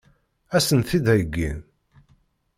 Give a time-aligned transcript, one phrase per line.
[0.55, 1.59] Ad sen-t-id-heggin?